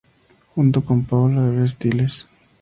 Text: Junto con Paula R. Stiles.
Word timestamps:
Junto 0.55 0.83
con 0.83 1.05
Paula 1.05 1.43
R. 1.53 1.67
Stiles. 1.67 2.27